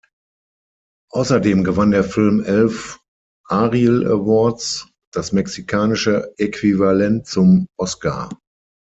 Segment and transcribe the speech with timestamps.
[1.11, 2.99] Außerdem gewann der Film elf
[3.49, 8.29] Ariel Awards, das mexikanische Äquivalent zum Oscar.